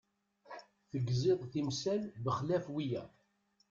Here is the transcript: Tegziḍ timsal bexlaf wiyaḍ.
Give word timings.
Tegziḍ 0.91 1.39
timsal 1.51 2.01
bexlaf 2.23 2.65
wiyaḍ. 2.73 3.09